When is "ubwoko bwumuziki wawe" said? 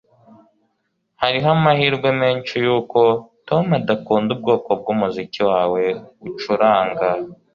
4.35-5.83